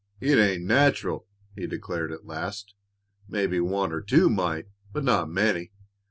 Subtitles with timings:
[0.19, 2.73] "It ain't natural!" he declared at last.
[3.27, 5.73] "Mebbe one or two might, but not many.